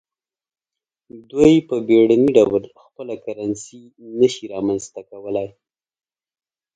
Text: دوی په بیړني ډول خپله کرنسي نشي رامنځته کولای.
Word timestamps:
دوی 1.31 1.53
په 1.67 1.75
بیړني 1.87 2.29
ډول 2.37 2.63
خپله 2.83 3.15
کرنسي 3.25 3.81
نشي 4.19 4.45
رامنځته 4.53 5.01
کولای. 5.09 5.49